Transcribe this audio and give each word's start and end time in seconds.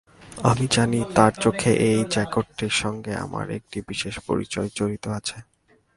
আমি 0.43 0.65
জানি 0.75 0.99
তাঁর 1.15 1.33
চোখে 1.43 1.71
এই 1.89 1.99
জ্যাকেটটির 2.13 2.73
সঙ্গে 2.81 3.13
আমার 3.25 3.45
একটি 3.57 3.77
বিশেষ 3.89 4.15
পরিচয় 4.27 4.69
জড়িত 4.77 5.05
আছে। 5.17 5.37